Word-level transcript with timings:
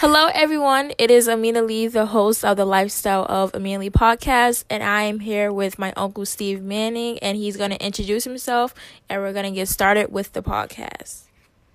Hello, 0.00 0.30
everyone. 0.32 0.92
It 0.96 1.10
is 1.10 1.28
Amina 1.28 1.60
Lee, 1.60 1.86
the 1.86 2.06
host 2.06 2.42
of 2.42 2.56
the 2.56 2.64
Lifestyle 2.64 3.26
of 3.28 3.54
Amina 3.54 3.80
Lee 3.80 3.90
podcast, 3.90 4.64
and 4.70 4.82
I 4.82 5.02
am 5.02 5.20
here 5.20 5.52
with 5.52 5.78
my 5.78 5.92
uncle 5.94 6.24
Steve 6.24 6.62
Manning, 6.62 7.18
and 7.18 7.36
he's 7.36 7.58
going 7.58 7.68
to 7.68 7.84
introduce 7.84 8.24
himself, 8.24 8.72
and 9.10 9.20
we're 9.20 9.34
going 9.34 9.44
to 9.44 9.50
get 9.50 9.68
started 9.68 10.10
with 10.10 10.32
the 10.32 10.40
podcast. 10.40 11.28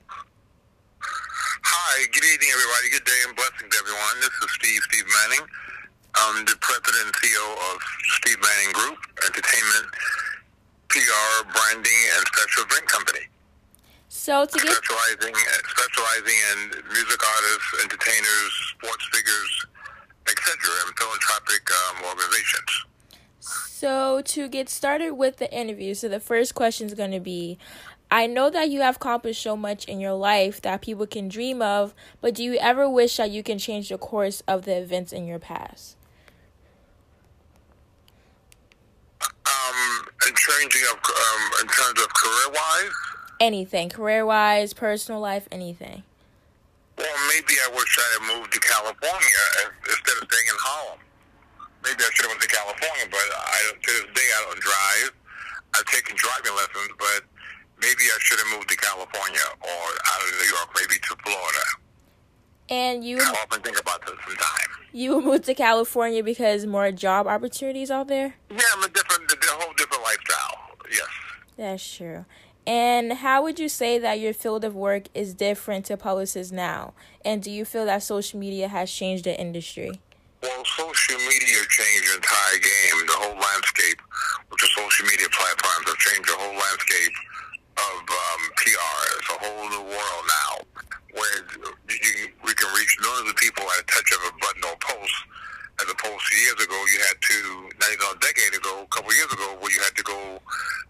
Hi, 0.10 2.06
good 2.10 2.26
evening, 2.26 2.50
everybody. 2.50 2.90
Good 2.98 3.06
day 3.06 3.22
and 3.30 3.36
blessings, 3.38 3.70
everyone. 3.78 4.18
This 4.18 4.34
is 4.42 4.50
Steve, 4.58 4.82
Steve 4.90 5.06
Manning. 5.06 5.46
I'm 6.18 6.46
the 6.50 6.58
president 6.66 7.06
and 7.06 7.14
CEO 7.22 7.46
of 7.46 7.78
Steve 8.26 8.42
Manning 8.42 8.74
Group, 8.74 8.98
entertainment, 9.22 9.86
PR, 10.90 11.46
branding, 11.54 12.02
and 12.18 12.26
special 12.34 12.66
company. 12.90 13.05
So 14.26 14.44
to 14.44 14.58
get 14.58 14.74
specializing 14.74 15.36
specializing 15.70 16.34
in 16.52 16.70
music 16.92 17.22
artists, 17.22 17.84
entertainers, 17.84 18.74
sports 18.74 19.08
figures, 19.14 19.66
etc., 20.28 20.56
and 20.88 20.98
philanthropic 20.98 21.70
um, 21.70 22.06
organizations. 22.10 22.86
So 23.40 24.24
to 24.24 24.48
get 24.48 24.68
started 24.68 25.12
with 25.12 25.38
the 25.38 25.54
interview, 25.54 25.94
so 25.94 26.10
the 26.10 26.20
first 26.20 26.56
question 26.56 26.88
is 26.88 26.96
going 26.96 27.12
to 27.12 27.20
be. 27.20 27.60
I 28.10 28.26
know 28.26 28.50
that 28.50 28.72
you 28.72 28.82
have 28.82 28.96
accomplished 28.96 29.44
so 29.44 29.56
much 29.56 29.86
in 29.86 30.00
your 30.00 30.14
life 30.14 30.60
that 30.64 30.82
people 30.82 31.06
can 31.06 31.28
dream 31.28 31.62
of, 31.62 31.94
but 32.20 32.34
do 32.34 32.44
you 32.44 32.56
ever 32.56 32.90
wish 32.90 33.18
that 33.18 33.30
you 33.30 33.44
can 33.44 33.60
change 33.60 33.90
the 33.90 34.00
course 34.00 34.42
of 34.48 34.66
the 34.66 34.76
events 34.76 35.14
in 35.14 35.28
your 35.28 35.38
past? 35.38 35.98
Um, 39.22 40.08
in 40.28 40.34
changing 40.34 40.82
of 40.90 40.98
um, 40.98 41.52
in 41.62 41.68
terms 41.68 42.02
of 42.02 42.12
career 42.12 42.50
wise. 42.50 43.15
Anything, 43.40 43.90
career 43.90 44.26
wise, 44.26 44.74
personal 44.74 45.20
life, 45.20 45.48
anything. 45.52 46.04
Well, 46.98 47.18
maybe 47.28 47.54
I 47.60 47.70
wish 47.76 47.98
I 48.00 48.08
had 48.16 48.40
moved 48.40 48.54
to 48.54 48.60
California 48.60 49.44
instead 49.84 50.16
of 50.22 50.28
staying 50.32 50.48
in 50.48 50.56
Harlem. 50.58 51.00
Maybe 51.84 52.00
I 52.00 52.10
should 52.14 52.26
have 52.26 52.32
went 52.32 52.42
to 52.42 52.48
California, 52.48 53.06
but 53.12 53.28
I 53.36 53.60
to 53.76 53.92
this 53.92 54.08
day 54.16 54.30
I 54.32 54.40
don't 54.48 54.62
drive. 54.62 55.12
I've 55.76 55.86
taken 55.86 56.16
driving 56.16 56.56
lessons, 56.56 56.96
but 56.98 57.28
maybe 57.82 58.08
I 58.08 58.18
should 58.20 58.40
have 58.40 58.48
moved 58.56 58.70
to 58.70 58.78
California 58.78 59.46
or 59.62 59.86
out 60.08 60.20
of 60.24 60.30
New 60.40 60.50
York, 60.56 60.70
maybe 60.80 60.96
to 60.96 61.14
Florida. 61.22 61.66
And 62.70 63.04
you 63.04 63.20
I 63.20 63.36
often 63.44 63.62
think 63.62 63.80
about 63.80 64.02
this 64.06 64.16
sometimes. 64.26 64.72
You 64.94 65.22
moved 65.22 65.44
to 65.46 65.54
California 65.54 66.24
because 66.24 66.66
more 66.66 66.92
job 66.92 67.28
opportunities 67.28 67.92
out 67.92 68.08
there? 68.08 68.36
Yeah, 68.50 68.58
I'm 68.74 68.84
a 68.84 68.88
different, 68.88 69.30
a 69.30 69.36
whole 69.60 69.74
different 69.76 70.02
lifestyle. 70.04 70.58
Yes. 70.90 71.08
That's 71.58 71.96
true. 71.96 72.26
And 72.68 73.14
how 73.14 73.44
would 73.44 73.60
you 73.60 73.70
say 73.70 74.00
that 74.00 74.20
your 74.20 74.34
field 74.34 74.64
of 74.64 74.76
work 74.76 75.04
is 75.14 75.34
different 75.34 75.86
to 75.86 75.98
publicists 75.98 76.52
now? 76.52 76.94
And 77.24 77.42
do 77.44 77.52
you 77.52 77.64
feel 77.64 77.86
that 77.86 78.02
social 78.02 78.40
media 78.40 78.68
has 78.68 78.92
changed 78.92 79.26
the 79.26 79.40
industry? 79.40 80.02
Well, 80.42 80.66
social 80.66 81.18
media 81.18 81.62
changed 81.70 82.10
the 82.10 82.16
entire 82.18 82.58
game. 82.58 83.06
The 83.06 83.18
whole 83.18 83.38
landscape 83.38 84.02
with 84.50 84.60
the 84.60 84.70
social 84.74 85.06
media 85.06 85.28
platforms 85.30 85.90
have 85.90 85.98
changed 85.98 86.30
the 86.30 86.38
whole 86.38 86.58
landscape 86.58 87.16
of 87.78 87.98
um, 88.02 88.42
PR. 88.58 88.98
It's 89.18 89.30
a 89.30 89.38
whole 89.46 89.70
new 89.70 89.86
world 89.86 90.24
now 90.26 90.54
where 91.14 91.38
you, 91.90 92.30
we 92.44 92.54
can 92.54 92.70
reach 92.74 92.98
millions 93.02 93.30
of 93.30 93.36
people 93.38 93.64
at 93.78 93.82
a 93.82 93.86
touch 93.86 94.10
of 94.10 94.22
a 94.26 94.32
button 94.42 94.64
or 94.66 94.78
post 94.82 95.16
as 95.82 95.88
opposed 95.92 96.24
to 96.32 96.34
years 96.40 96.60
ago, 96.64 96.78
you 96.94 97.00
had 97.04 97.18
to, 97.20 97.38
not 97.80 97.90
even 97.92 98.08
a 98.16 98.20
decade 98.20 98.56
ago, 98.56 98.84
a 98.84 98.88
couple 98.88 99.14
years 99.14 99.32
ago, 99.32 99.58
where 99.60 99.72
you 99.72 99.82
had 99.82 99.96
to 99.96 100.04
go 100.04 100.40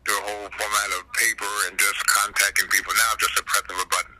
through 0.05 0.19
a 0.19 0.21
whole 0.21 0.49
format 0.53 0.89
of 0.99 1.11
paper 1.13 1.51
and 1.69 1.79
just 1.79 1.99
contacting 2.05 2.69
people. 2.69 2.93
Now, 2.93 3.17
just 3.17 3.39
a 3.39 3.43
press 3.43 3.65
of 3.69 3.77
a 3.81 3.87
button. 3.87 4.15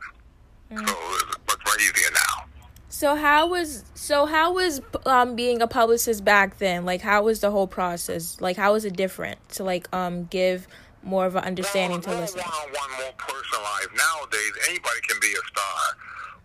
Mm. 0.72 0.88
So 0.88 0.94
it's 1.22 1.38
much 1.46 1.62
more 1.66 1.78
easier 1.78 2.10
now. 2.12 2.46
So 2.88 3.14
how 3.14 3.48
was 3.48 3.84
so 3.94 4.24
how 4.24 4.54
was 4.54 4.80
um 5.04 5.36
being 5.36 5.60
a 5.60 5.66
publicist 5.66 6.24
back 6.24 6.58
then? 6.58 6.86
Like 6.86 7.02
how 7.02 7.24
was 7.24 7.40
the 7.40 7.50
whole 7.50 7.66
process? 7.66 8.40
Like 8.40 8.56
how 8.56 8.72
was 8.72 8.84
it 8.86 8.96
different 8.96 9.36
to 9.50 9.64
like 9.64 9.86
um 9.94 10.24
give 10.24 10.66
more 11.02 11.26
of 11.26 11.36
an 11.36 11.44
understanding 11.44 12.00
to 12.00 12.10
listeners? 12.10 12.44
One 12.44 12.54
on 12.54 12.72
one, 12.72 12.90
more 13.02 13.12
personalized. 13.18 13.90
Nowadays, 13.94 14.52
anybody 14.68 15.00
can 15.06 15.20
be 15.20 15.28
a 15.28 15.44
star. 15.48 15.96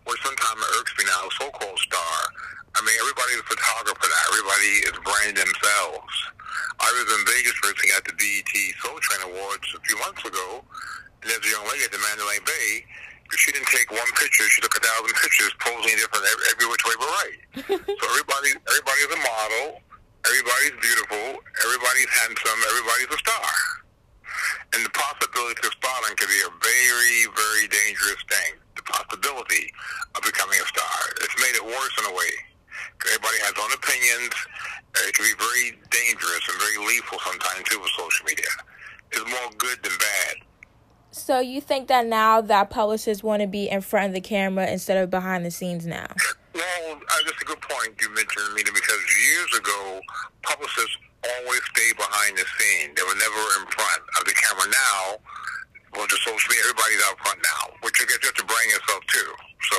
Which 0.04 0.20
sometimes 0.22 0.60
irks 0.78 0.94
me 0.98 1.04
now, 1.06 1.28
so-called 1.38 1.78
star. 1.78 2.18
I 2.74 2.80
mean, 2.82 2.96
everybody's 2.98 3.40
a 3.40 3.46
photographer 3.46 4.08
now. 4.08 4.24
Everybody 4.32 4.72
is 4.88 4.96
branding 5.04 5.38
themselves. 5.38 6.14
I 6.80 6.88
was 6.90 7.06
in 7.14 7.22
Vegas 7.28 7.56
racing 7.62 7.90
at 7.94 8.02
the 8.08 8.14
BET 8.16 8.52
Soul 8.82 8.98
Train 8.98 9.22
Awards 9.30 9.68
a 9.76 9.80
few 9.86 9.96
months 10.02 10.24
ago, 10.24 10.64
and 11.22 11.26
there's 11.30 11.44
a 11.46 11.52
young 11.52 11.66
lady 11.68 11.84
at 11.86 11.92
the 11.92 12.02
Mandalay 12.02 12.40
Bay. 12.42 12.82
If 13.32 13.38
she 13.40 13.52
didn't 13.52 13.70
take 13.72 13.88
one 13.92 14.10
picture, 14.18 14.44
she 14.48 14.60
took 14.60 14.76
a 14.76 14.82
thousand 14.82 15.14
pictures, 15.16 15.52
posing 15.60 15.96
different 15.96 16.24
every, 16.26 16.44
every 16.52 16.66
which 16.68 16.84
way 16.84 16.96
but 16.98 17.10
right. 17.22 17.38
so 17.96 18.04
everybody, 18.12 18.50
everybody's 18.68 19.12
a 19.14 19.20
model. 19.20 19.80
Everybody's 20.26 20.76
beautiful. 20.80 21.40
Everybody's 21.64 22.10
handsome. 22.24 22.58
Everybody's 22.68 23.10
a 23.10 23.20
star. 23.20 23.52
And 24.74 24.80
the 24.84 24.92
possibility 24.94 25.60
of 25.66 25.72
spotting 25.72 26.14
can 26.16 26.28
be 26.28 26.40
a 26.46 26.52
very, 26.60 27.16
very 27.30 27.64
dangerous 27.68 28.22
thing. 28.28 28.61
The 28.82 28.92
possibility 28.92 29.70
of 30.16 30.22
becoming 30.22 30.58
a 30.58 30.66
star. 30.66 30.98
It's 31.22 31.38
made 31.38 31.54
it 31.54 31.64
worse 31.64 31.94
in 31.98 32.10
a 32.10 32.14
way. 32.14 32.32
Everybody 33.06 33.38
has 33.46 33.54
own 33.62 33.72
opinions. 33.72 34.34
It 35.06 35.14
can 35.14 35.24
be 35.24 35.36
very 35.38 35.78
dangerous 35.90 36.42
and 36.50 36.58
very 36.58 36.78
lethal 36.86 37.18
sometimes 37.24 37.68
too 37.68 37.80
with 37.80 37.90
social 37.96 38.26
media. 38.26 38.52
It's 39.12 39.30
more 39.30 39.50
good 39.58 39.82
than 39.82 39.92
bad. 39.98 40.34
So 41.12 41.40
you 41.40 41.60
think 41.60 41.88
that 41.88 42.06
now 42.06 42.40
that 42.40 42.70
publicists 42.70 43.22
want 43.22 43.42
to 43.42 43.48
be 43.48 43.68
in 43.68 43.82
front 43.82 44.08
of 44.08 44.14
the 44.14 44.20
camera 44.20 44.66
instead 44.66 44.96
of 44.96 45.10
behind 45.10 45.44
the 45.44 45.50
scenes 45.50 45.86
now? 45.86 46.08
Well, 46.54 46.96
uh, 46.96 47.20
that's 47.26 47.42
a 47.42 47.44
good 47.44 47.60
point 47.60 48.00
you 48.00 48.08
mentioned, 48.14 48.48
Amina, 48.50 48.72
because 48.72 49.02
years 49.28 49.58
ago, 49.58 50.00
publicists 50.42 50.96
always 51.22 51.60
stayed 51.74 51.96
behind 51.96 52.38
the 52.38 52.44
scene. 52.58 52.94
They 52.96 53.02
were 53.02 53.18
never 53.20 53.42
in 53.60 53.66
front 53.68 54.02
of 54.18 54.24
the 54.24 54.32
camera. 54.32 54.66
Now, 54.72 55.20
well, 55.92 56.06
just 56.06 56.24
social 56.24 56.48
media, 56.48 56.64
everybody's 56.68 57.02
out 57.08 57.18
front 57.20 57.40
now, 57.44 57.62
which 57.84 58.00
I 58.00 58.04
guess 58.08 58.18
you 58.22 58.28
have 58.32 58.40
to 58.40 58.48
bring 58.48 58.66
yourself 58.72 59.02
too. 59.08 59.30
So, 59.70 59.78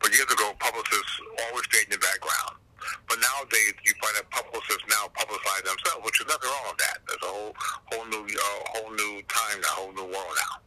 but 0.00 0.12
years 0.12 0.28
ago, 0.30 0.52
publicists 0.60 1.14
always 1.48 1.64
stayed 1.64 1.88
in 1.88 1.96
the 1.96 2.02
background. 2.04 2.60
But 3.08 3.18
nowadays, 3.20 3.74
you 3.84 3.92
find 4.00 4.16
that 4.16 4.28
publicists 4.30 4.84
now 4.88 5.08
publicize 5.16 5.64
themselves, 5.64 6.04
which 6.04 6.20
is 6.20 6.26
nothing 6.28 6.48
wrong 6.50 6.72
with 6.72 6.78
that. 6.78 6.98
There's 7.08 7.22
a 7.22 7.32
whole, 7.32 7.54
whole 7.92 8.06
new, 8.06 8.24
uh, 8.24 8.60
whole 8.76 8.90
new 8.92 9.22
time, 9.28 9.60
a 9.60 9.66
whole 9.66 9.92
new 9.92 10.04
world 10.04 10.36
now. 10.36 10.60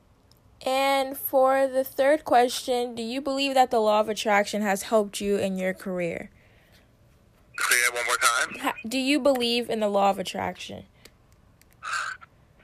And 0.63 1.17
for 1.17 1.67
the 1.67 1.83
third 1.83 2.23
question, 2.23 2.93
do 2.93 3.01
you 3.01 3.21
believe 3.21 3.53
that 3.55 3.71
the 3.71 3.79
law 3.79 3.99
of 3.99 4.09
attraction 4.09 4.61
has 4.61 4.83
helped 4.83 5.21
you 5.21 5.37
in 5.37 5.57
your 5.57 5.73
career? 5.73 6.29
Say 7.57 7.75
that 7.85 7.93
one 7.93 8.05
more 8.05 8.17
time. 8.17 8.73
Do 8.87 8.97
you 8.97 9.19
believe 9.19 9.69
in 9.69 9.79
the 9.79 9.89
law 9.89 10.09
of 10.09 10.19
attraction? 10.19 10.85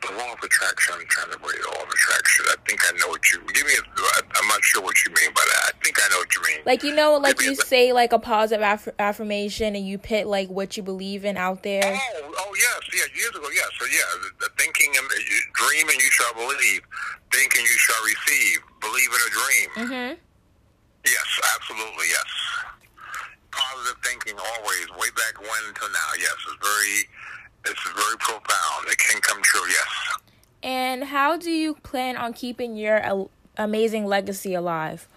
The 0.07 0.17
law 0.17 0.33
of 0.33 0.39
attraction. 0.43 0.95
I'm 0.95 1.05
trying 1.07 1.31
to 1.31 1.37
read 1.39 1.59
the 1.59 1.69
law 1.75 1.83
of 1.83 1.89
attraction. 1.89 2.45
I 2.49 2.55
think 2.67 2.79
I 2.87 2.97
know 2.97 3.07
what 3.09 3.21
you 3.31 3.39
give 3.53 3.65
me. 3.65 3.73
A, 3.73 4.21
I'm 4.39 4.47
not 4.47 4.63
sure 4.63 4.81
what 4.81 4.95
you 5.05 5.11
mean 5.13 5.33
by 5.33 5.43
that. 5.43 5.73
I 5.73 5.83
think 5.83 5.97
I 5.99 6.09
know 6.09 6.17
what 6.19 6.33
you 6.35 6.41
mean. 6.43 6.59
Like 6.65 6.83
you 6.83 6.95
know, 6.95 7.17
like 7.17 7.41
you 7.41 7.55
say 7.55 7.93
like 7.93 8.13
a 8.13 8.19
positive 8.19 8.63
aff- 8.63 8.95
affirmation, 8.99 9.75
and 9.75 9.87
you 9.87 9.97
put 9.97 10.27
like 10.27 10.49
what 10.49 10.77
you 10.77 10.83
believe 10.83 11.25
in 11.25 11.37
out 11.37 11.63
there. 11.63 11.83
Oh, 11.83 12.33
oh 12.37 12.55
yes, 12.57 12.81
yeah, 12.93 13.19
years 13.19 13.35
ago, 13.35 13.47
yes. 13.53 13.69
So 13.79 13.85
yeah, 13.85 14.07
the, 14.23 14.47
the 14.47 14.49
thinking 14.57 14.93
and 14.97 15.07
dream 15.53 15.89
and 15.89 15.99
you 16.01 16.11
shall 16.11 16.33
believe. 16.33 16.81
Think 17.31 17.55
and 17.55 17.63
you 17.63 17.77
shall 17.77 18.03
receive. 18.03 18.59
Believe 18.79 19.09
in 19.11 19.21
a 19.21 19.31
dream. 19.31 19.69
Mm-hmm. 19.75 20.11
Yes, 21.05 21.29
absolutely, 21.55 22.07
yes. 22.09 22.29
Positive 23.51 23.97
thinking 24.03 24.35
always, 24.37 24.87
way 24.99 25.09
back 25.15 25.39
when 25.39 25.61
until 25.67 25.89
now. 25.89 26.09
Yes, 26.19 26.35
it's 26.47 26.59
very 26.61 27.07
it's 27.69 27.83
very 27.83 28.17
profound. 28.17 28.87
It 28.87 28.97
can 28.97 29.21
come 29.21 29.41
true, 29.43 29.67
yes. 29.69 30.19
And 30.63 31.03
how 31.05 31.37
do 31.37 31.51
you 31.51 31.75
plan 31.75 32.17
on 32.17 32.33
keeping 32.33 32.75
your 32.75 33.27
amazing 33.57 34.05
legacy 34.05 34.53
alive? 34.53 35.07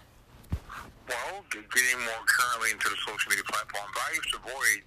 Well, 1.07 1.43
getting 1.51 1.99
more 1.99 2.23
currently 2.25 2.71
into 2.71 2.87
the 2.87 2.95
social 3.03 3.29
media 3.29 3.43
platforms. 3.43 3.91
I 3.99 4.15
used 4.15 4.31
to 4.31 4.37
avoid 4.37 4.79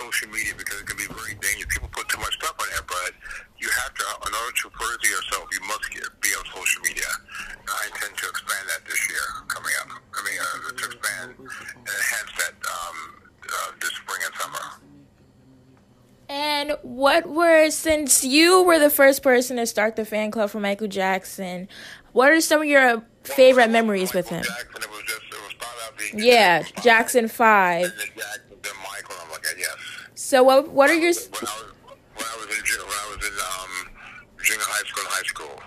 social 0.00 0.28
media 0.32 0.54
because 0.56 0.80
it 0.80 0.86
can 0.86 0.96
be 0.96 1.04
very 1.12 1.36
dangerous. 1.36 1.68
People 1.68 1.90
put 1.92 2.08
too 2.08 2.18
much 2.18 2.32
stuff 2.40 2.56
on 2.56 2.66
there, 2.72 2.86
but 2.88 3.12
you 3.60 3.68
have 3.68 3.92
to, 3.92 4.04
in 4.24 4.32
order 4.32 4.54
to 4.56 4.66
further 4.72 5.08
yourself, 5.08 5.44
you 5.52 5.60
must 5.68 5.84
get, 5.92 6.08
be 6.24 6.32
on 6.32 6.44
social 6.48 6.80
media. 6.80 7.10
And 7.44 7.68
I 7.68 7.92
intend 7.92 8.16
to 8.16 8.24
expand 8.28 8.64
that 8.72 8.88
this 8.88 9.00
year 9.10 9.24
coming 9.48 9.74
up. 9.84 9.88
I 9.92 10.20
mean, 10.24 10.38
uh, 10.40 10.72
to 10.80 10.84
expand 10.96 11.28
and 11.36 11.92
enhance 11.92 12.32
that 12.40 12.56
um, 12.64 12.96
uh, 13.44 13.70
this 13.80 13.92
spring 14.00 14.22
and 14.24 14.34
summer. 14.40 14.66
And 16.30 16.78
what 16.82 17.28
were 17.28 17.70
since 18.00 18.24
you 18.24 18.62
were 18.62 18.78
the 18.78 18.88
first 18.88 19.22
person 19.22 19.58
to 19.58 19.66
start 19.66 19.96
the 19.96 20.06
fan 20.06 20.30
club 20.30 20.48
for 20.48 20.58
Michael 20.58 20.88
Jackson, 20.88 21.68
what 22.12 22.32
are 22.32 22.40
some 22.40 22.62
of 22.62 22.66
your 22.66 23.02
favorite 23.24 23.64
well, 23.64 23.72
memories 23.72 24.14
with 24.14 24.28
him? 24.28 24.42
Jackson, 24.42 24.82
it 24.82 24.90
was 24.90 25.02
just, 25.02 25.22
it 25.22 26.14
was 26.14 26.24
yeah, 26.24 26.62
Jackson 26.82 27.28
Five. 27.28 27.92
So 30.14 30.42
what 30.42 30.70
what 30.70 30.88
are 30.88 30.94
your? 30.94 31.12
When 31.12 31.28
I 31.34 31.40
was, 31.42 31.64
when 32.14 32.24
I 32.24 32.36
was 32.36 32.46
in 32.46 32.78
when 32.78 32.88
I 32.88 33.16
was 33.16 33.26
in 33.26 33.34
um, 33.34 33.90
junior 34.42 34.62
high 34.62 34.88
school 34.88 35.04
and 35.04 35.12
high 35.12 35.22
school. 35.22 35.62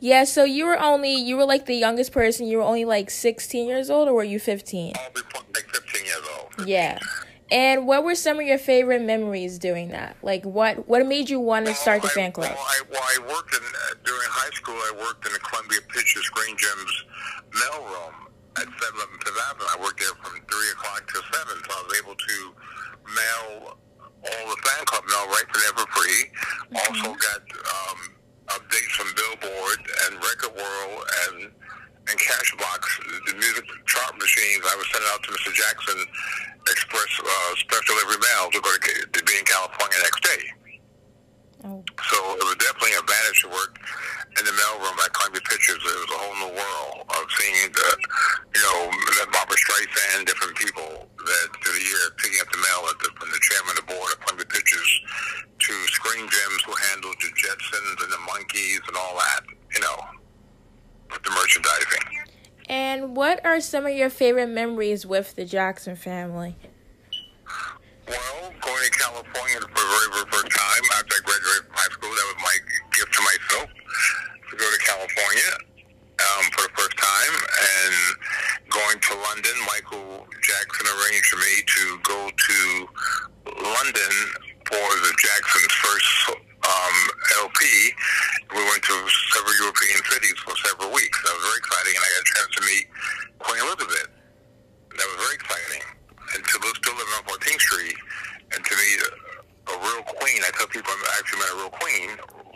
Yeah, 0.00 0.24
so 0.24 0.44
you 0.44 0.66
were 0.66 0.78
only 0.80 1.14
you 1.14 1.36
were 1.36 1.44
like 1.44 1.66
the 1.66 1.74
youngest 1.74 2.12
person. 2.12 2.46
You 2.46 2.58
were 2.58 2.64
only 2.64 2.84
like 2.84 3.10
sixteen 3.10 3.68
years 3.68 3.88
old, 3.88 4.08
or 4.08 4.14
were 4.14 4.24
you 4.24 4.40
fifteen? 4.40 4.94
I'll 4.96 5.10
be 5.12 5.20
like 5.54 5.68
fifteen 5.72 6.06
Yeah. 6.66 6.98
And 7.50 7.86
what 7.86 8.04
were 8.04 8.14
some 8.14 8.38
of 8.38 8.46
your 8.46 8.58
favorite 8.58 9.00
memories 9.02 9.58
doing 9.58 9.88
that? 9.88 10.16
Like, 10.22 10.44
what 10.44 10.86
what 10.86 11.06
made 11.06 11.30
you 11.30 11.40
want 11.40 11.66
to 11.66 11.74
start 11.74 12.02
the 12.02 12.08
fan 12.08 12.32
club? 12.32 12.52
Well, 12.52 12.60
I, 12.60 12.80
well, 12.90 13.02
I 13.02 13.18
worked 13.24 13.54
in 13.54 13.64
uh, 13.64 13.94
during 14.04 14.28
high 14.28 14.52
school. 14.52 14.74
I 14.76 14.92
worked 15.00 15.24
in 15.26 15.32
the 15.32 15.40
Columbia 15.40 15.80
Pictures 15.88 16.24
Screen 16.26 16.56
Gems 16.58 17.04
mailroom 17.56 18.28
at 18.60 18.68
711 18.68 19.24
Fifth 19.24 19.40
Avenue. 19.48 19.68
I 19.72 19.76
worked 19.80 20.00
there 20.00 20.12
from 20.20 20.36
three 20.44 20.70
o'clock 20.76 21.08
to 21.08 21.18
seven, 21.32 21.56
so 21.64 21.70
I 21.72 21.80
was 21.88 21.94
able 21.96 22.16
to 22.20 22.36
mail 23.16 23.80
all 24.28 24.44
the 24.52 24.60
fan 24.60 24.82
club 24.84 25.04
mail 25.08 25.24
right 25.32 25.48
from 25.48 25.60
there 25.64 25.76
for 25.78 25.88
free. 25.96 26.20
Mm-hmm. 26.28 26.76
Also 26.84 27.16
got 27.16 27.42
um, 27.48 27.98
updates 28.52 28.92
from 28.92 29.08
Billboard 29.16 29.80
and 30.04 30.20
Record 30.20 30.52
World 30.52 31.00
and 31.32 31.48
and 32.08 32.16
Cashbox, 32.16 32.80
the 33.28 33.34
music 33.36 33.64
chart 33.84 34.16
machines. 34.16 34.64
I 34.64 34.76
was 34.76 34.88
sending 34.92 35.10
out 35.12 35.22
to 35.24 35.30
Mr. 35.30 35.52
Jackson 35.52 36.07
express 37.04 37.26
uh, 37.26 37.54
special 37.56 37.94
delivery 37.94 38.20
mail 38.20 38.50
to 38.50 38.60
go 38.60 38.72
to, 38.72 39.06
to 39.06 39.20
be 39.24 39.34
in 39.38 39.44
California 39.44 39.98
next 40.02 40.22
day. 40.22 40.42
Oh. 41.64 41.82
So 42.06 42.18
it 42.38 42.44
was 42.46 42.54
definitely 42.62 42.94
a 42.94 43.02
advantage 43.02 43.42
to 43.42 43.48
work 43.50 43.82
in 44.38 44.46
the 44.46 44.54
mailroom 44.54 44.94
at 45.02 45.10
Columbia 45.10 45.42
Pictures. 45.42 45.82
It 45.82 45.98
was 46.06 46.10
a 46.14 46.18
whole 46.22 46.36
new 46.38 46.52
world 46.54 47.02
of 47.10 47.22
seeing 47.34 47.66
the, 47.74 47.88
you 48.54 48.62
know, 48.62 48.78
Barbra 49.34 49.58
Streisand, 49.58 50.26
different 50.26 50.54
people 50.54 51.10
that 51.18 51.46
through 51.58 51.74
the 51.74 51.82
year 51.82 52.02
picking 52.22 52.38
up 52.40 52.48
the 52.54 52.62
mail 52.62 52.86
at 52.86 52.98
the, 53.02 53.10
from 53.18 53.30
the 53.34 53.42
chairman 53.42 53.74
of 53.74 53.78
the 53.82 53.88
board 53.90 54.06
of 54.14 54.22
Columbia 54.22 54.46
Pictures 54.46 54.90
to 55.58 55.74
Screen 55.90 56.30
Gems 56.30 56.62
who 56.62 56.72
handled 56.94 57.18
the 57.18 57.30
Jetsons 57.34 57.98
and 58.06 58.12
the 58.12 58.22
Monkees 58.22 58.82
and 58.86 58.94
all 58.94 59.18
that, 59.18 59.42
you 59.74 59.80
know, 59.82 59.98
with 61.10 61.22
the 61.26 61.30
merchandising. 61.34 62.06
And 62.70 63.16
what 63.16 63.44
are 63.44 63.60
some 63.60 63.84
of 63.84 63.92
your 63.92 64.10
favorite 64.10 64.46
memories 64.48 65.04
with 65.04 65.34
the 65.34 65.44
Jackson 65.44 65.96
family? 65.96 66.54
Well, 68.08 68.52
going 68.60 68.84
to 68.84 68.90
California 68.96 69.60
for 69.60 69.68
the 69.68 69.84
very, 69.84 70.08
very 70.16 70.28
first 70.32 70.48
time 70.48 70.84
after 70.96 71.12
I 71.12 71.20
graduated 71.28 71.64
from 71.68 71.76
high 71.76 71.92
school, 71.92 72.08
that 72.08 72.26
was 72.32 72.40
my 72.40 72.56
gift 72.96 73.12
to 73.12 73.20
myself 73.20 73.68
to 74.48 74.52
go 74.56 74.64
to 74.64 74.80
California 74.80 75.52
um, 76.16 76.44
for 76.56 76.62
the 76.64 76.72
first 76.72 76.96
time. 76.96 77.34
And 77.36 77.96
going 78.98 79.18
to 79.18 79.24
London, 79.30 79.56
Michael 79.66 80.26
Jackson 80.42 80.86
arranged 80.86 81.26
for 81.26 81.38
me 81.38 81.54
to 81.66 81.82
go 82.02 82.30
to 82.30 82.58
London 83.46 84.12
for 84.66 84.86
the 85.06 85.12
Jackson's 85.18 85.74
first 85.78 86.10
um, 86.66 86.96
LP. 87.38 87.62
We 88.54 88.62
went 88.64 88.82
to 88.82 88.96
several 89.30 89.54
European 89.62 89.98
cities 90.02 90.34
for 90.42 90.54
several 90.66 90.92
weeks. 90.92 91.16
That 91.22 91.34
was 91.36 91.44
very 91.46 91.58
exciting, 91.58 91.94
and 91.94 92.02
I 92.02 92.08
got 92.10 92.22
a 92.22 92.30
chance 92.34 92.50
to 92.58 92.62
meet 92.66 92.84
Queen 93.38 93.60
Elizabeth. 93.62 94.10
That 94.98 95.06
was 95.14 95.18
very 95.22 95.36
exciting. 95.36 95.82
And 96.34 96.40
to 96.44 96.54
still 96.58 96.96
living 96.98 97.16
on 97.18 97.24
14th 97.24 97.62
Street, 97.62 97.98
and 98.52 98.60
to 98.64 98.72
meet 98.74 98.98
a, 99.00 99.10
a 99.72 99.74
real 99.78 100.02
queen. 100.20 100.42
I 100.42 100.50
tell 100.58 100.68
people 100.68 100.90
I 100.90 101.14
actually 101.22 101.40
met 101.40 101.50
a 101.54 101.58
real 101.62 101.74
queen, 101.76 102.08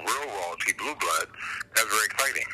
real 0.04 0.26
royalty, 0.26 0.72
blue 0.76 0.96
blood. 0.98 1.28
That 1.76 1.86
was 1.86 1.92
very 1.92 2.08
exciting. 2.10 2.48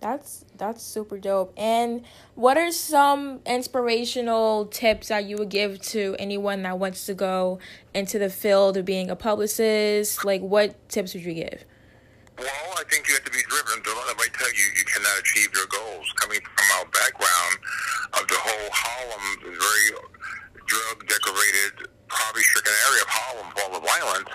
That's 0.00 0.44
that's 0.56 0.82
super 0.82 1.18
dope. 1.18 1.52
And 1.56 2.04
what 2.34 2.56
are 2.56 2.70
some 2.70 3.40
inspirational 3.46 4.66
tips 4.66 5.08
that 5.08 5.24
you 5.24 5.36
would 5.36 5.48
give 5.48 5.80
to 5.92 6.16
anyone 6.18 6.62
that 6.62 6.78
wants 6.78 7.06
to 7.06 7.14
go 7.14 7.58
into 7.94 8.18
the 8.18 8.30
field 8.30 8.76
of 8.76 8.84
being 8.84 9.10
a 9.10 9.16
publicist? 9.16 10.24
Like 10.24 10.42
what 10.42 10.88
tips 10.88 11.14
would 11.14 11.24
you 11.24 11.34
give? 11.34 11.64
Well, 12.38 12.48
I 12.78 12.84
think 12.88 13.08
you 13.08 13.14
have 13.14 13.24
to 13.24 13.30
be 13.30 13.42
driven. 13.48 13.82
Don't 13.84 13.96
let 13.96 14.16
anybody 14.16 14.30
tell 14.32 14.48
you 14.48 14.64
you 14.78 14.84
cannot 14.84 15.18
achieve 15.20 15.52
your 15.52 15.66
goals. 15.66 16.08
Coming 16.16 16.40
from 16.40 16.66
our 16.78 16.86
background 16.88 17.54
of 18.16 18.24
the 18.28 18.38
whole 18.40 18.70
Harlem, 18.72 19.24
very 19.44 19.86
drug 20.64 20.96
decorated, 21.04 21.88
poverty 22.08 22.44
stricken 22.44 22.72
area 22.88 23.02
of 23.02 23.10
Harlem 23.12 23.48
full 23.52 23.76
of 23.76 23.82
violence, 23.84 24.32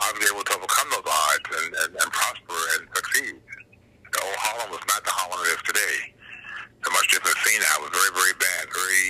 I 0.00 0.12
was 0.12 0.30
able 0.30 0.44
to 0.44 0.52
overcome 0.60 0.88
those 0.92 1.08
odds 1.08 1.48
and, 1.56 1.70
and, 1.72 1.92
and 1.96 2.08
prosper 2.12 2.60
and 2.76 2.82
succeed 2.92 3.40
the 4.68 4.76
was 4.76 4.84
not 4.88 5.04
the 5.04 5.10
Harlem 5.10 5.40
it 5.48 5.56
is 5.56 5.62
today. 5.64 6.12
A 6.86 6.90
much 6.90 7.08
different 7.08 7.36
scene 7.42 7.60
now. 7.60 7.82
Was 7.82 7.90
very, 7.90 8.12
very 8.14 8.36
bad, 8.38 8.64
very 8.70 9.06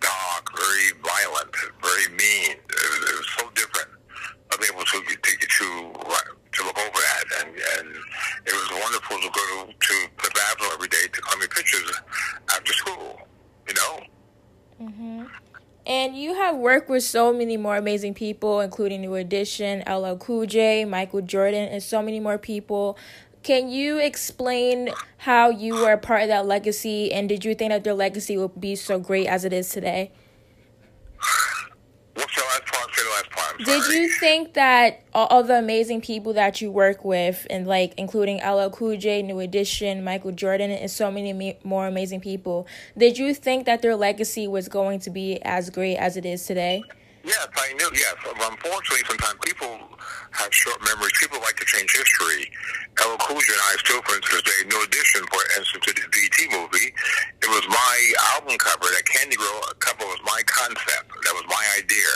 dark, 0.00 0.44
very 0.56 0.88
violent, 1.02 1.52
very 1.82 2.08
mean. 2.16 2.56
It 2.56 2.88
was, 2.90 3.00
it 3.10 3.16
was 3.18 3.30
so 3.38 3.44
different. 3.54 3.90
I 4.50 4.56
was 4.56 4.70
able 4.70 4.84
to 4.86 4.98
take 5.20 5.42
you 5.42 5.50
to 5.50 5.68
to 6.54 6.60
look 6.64 6.78
over 6.78 7.00
that, 7.02 7.24
and 7.44 7.50
and 7.50 7.86
it 8.46 8.54
was 8.54 8.68
wonderful 8.72 9.18
to 9.18 9.30
go 9.30 9.44
to 9.66 9.72
to 9.74 9.94
Fifth 10.22 10.38
Avenue 10.38 10.70
every 10.72 10.88
day 10.88 11.04
to 11.12 11.20
Columbia 11.20 11.48
Pictures 11.48 11.90
after 12.50 12.72
school. 12.72 13.20
You 13.68 13.74
know. 13.74 13.94
Mhm. 14.80 15.30
And 15.86 16.16
you 16.16 16.34
have 16.34 16.56
worked 16.56 16.88
with 16.88 17.02
so 17.02 17.30
many 17.30 17.58
more 17.58 17.76
amazing 17.76 18.14
people, 18.14 18.60
including 18.60 19.02
New 19.02 19.16
Edition, 19.16 19.82
LL 19.86 20.16
Cool 20.16 20.46
J, 20.46 20.86
Michael 20.86 21.20
Jordan, 21.20 21.68
and 21.68 21.82
so 21.82 22.00
many 22.00 22.20
more 22.20 22.38
people. 22.38 22.96
Can 23.44 23.68
you 23.68 23.98
explain 23.98 24.88
how 25.18 25.50
you 25.50 25.74
were 25.74 25.92
a 25.92 25.98
part 25.98 26.22
of 26.22 26.28
that 26.28 26.46
legacy, 26.46 27.12
and 27.12 27.28
did 27.28 27.44
you 27.44 27.54
think 27.54 27.72
that 27.72 27.84
their 27.84 27.92
legacy 27.92 28.38
would 28.38 28.58
be 28.58 28.74
so 28.74 28.98
great 28.98 29.26
as 29.26 29.44
it 29.44 29.52
is 29.52 29.68
today? 29.68 30.12
What's 32.14 32.34
the 32.34 32.40
last 32.40 32.64
part? 32.64 32.94
Say 32.94 33.02
the 33.02 33.10
last 33.10 33.30
part. 33.30 33.58
Did 33.58 33.92
you 33.92 34.08
think 34.18 34.54
that 34.54 35.02
all 35.12 35.42
the 35.42 35.58
amazing 35.58 36.00
people 36.00 36.32
that 36.32 36.62
you 36.62 36.70
work 36.70 37.04
with, 37.04 37.46
and 37.50 37.66
like 37.66 37.92
including 37.98 38.38
LL 38.38 38.70
Cool 38.70 38.96
J, 38.96 39.20
New 39.20 39.40
Edition, 39.40 40.02
Michael 40.02 40.32
Jordan, 40.32 40.70
and 40.70 40.90
so 40.90 41.10
many 41.10 41.58
more 41.62 41.86
amazing 41.86 42.22
people, 42.22 42.66
did 42.96 43.18
you 43.18 43.34
think 43.34 43.66
that 43.66 43.82
their 43.82 43.94
legacy 43.94 44.48
was 44.48 44.68
going 44.68 45.00
to 45.00 45.10
be 45.10 45.38
as 45.42 45.68
great 45.68 45.98
as 45.98 46.16
it 46.16 46.24
is 46.24 46.46
today? 46.46 46.82
Yes, 47.24 47.48
I 47.56 47.72
knew. 47.74 47.90
Yes, 47.94 48.14
unfortunately, 48.24 49.04
sometimes 49.06 49.38
people 49.42 49.80
have 50.30 50.52
short 50.52 50.82
memories. 50.84 51.12
People 51.20 51.40
like 51.40 51.56
to 51.56 51.64
change 51.64 51.90
history. 51.90 52.50
LL 53.04 53.20
Cool 53.20 53.40
J 53.40 53.52
and 53.52 53.62
I 53.68 53.72
still, 53.84 54.00
for 54.02 54.16
instance, 54.16 54.42
day, 54.42 54.60
New 54.64 54.80
Edition, 54.80 55.22
for 55.28 55.42
instance, 55.60 55.84
to 55.84 55.92
the 55.92 56.04
BET 56.08 56.38
movie. 56.56 56.88
It 57.44 57.50
was 57.52 57.64
my 57.68 57.96
album 58.36 58.56
cover. 58.56 58.88
That 58.88 59.04
Candy 59.04 59.36
Girl 59.36 59.60
cover 59.78 60.08
was 60.08 60.20
my 60.24 60.40
concept. 60.48 61.12
That 61.12 61.34
was 61.36 61.44
my 61.48 61.64
idea. 61.76 62.12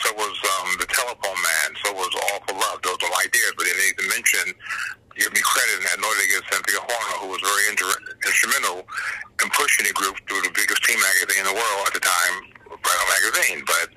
So 0.00 0.12
was 0.16 0.36
um, 0.56 0.80
the 0.80 0.88
Telephone 0.88 1.36
Man. 1.36 1.68
So 1.84 1.92
was 1.92 2.12
All 2.16 2.40
for 2.48 2.56
Love. 2.56 2.80
Those 2.80 3.00
are 3.04 3.12
ideas. 3.20 3.52
But 3.56 3.68
they 3.68 3.76
didn't 3.76 3.92
even 4.00 4.06
mention 4.08 4.44
give 5.20 5.32
me 5.36 5.42
credit 5.44 5.76
in 5.80 5.84
that. 5.84 6.00
Nor 6.00 6.12
they 6.16 6.28
give 6.32 6.44
Cynthia 6.48 6.80
Horner, 6.80 7.16
who 7.20 7.28
was 7.36 7.42
very 7.44 7.64
inter- 7.68 8.00
instrumental 8.24 8.88
in 9.44 9.48
pushing 9.52 9.84
the 9.84 9.94
group 9.94 10.16
through 10.24 10.42
the 10.48 10.54
biggest 10.56 10.80
teen 10.88 10.96
magazine 10.96 11.44
in 11.44 11.48
the 11.52 11.56
world 11.56 11.80
at 11.84 11.94
the 11.94 12.02
time, 12.02 12.34
Vinyl 12.72 13.08
magazine. 13.20 13.60
But 13.68 13.92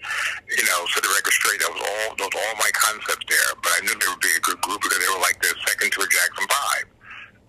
you 0.51 0.65
know, 0.67 0.83
set 0.91 1.01
the 1.01 1.11
record 1.15 1.33
straight. 1.33 1.59
That 1.63 1.71
was 1.71 1.81
all 1.81 2.07
those 2.19 2.35
all 2.35 2.55
my 2.59 2.71
concepts 2.75 3.25
there. 3.31 3.51
But 3.63 3.71
I 3.77 3.79
knew 3.87 3.95
they 3.95 4.09
would 4.11 4.23
be 4.23 4.35
a 4.35 4.43
good 4.43 4.59
group 4.61 4.83
because 4.83 4.99
they 4.99 5.11
were 5.11 5.23
like 5.23 5.39
the 5.41 5.51
second 5.85 6.01
to 6.01 6.05
a 6.05 6.09
Jackson 6.09 6.47
Five 6.49 6.85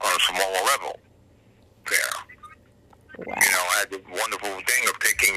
on 0.05 0.17
a 0.17 0.21
smaller 0.21 0.65
level. 0.67 1.01
There. 1.89 3.25
Wow. 3.27 3.41
You 3.41 3.51
know, 3.51 3.65
I 3.73 3.77
had 3.81 3.91
the 3.91 4.03
wonderful 4.11 4.51
thing 4.51 4.89
of 4.89 4.99
taking 5.01 5.35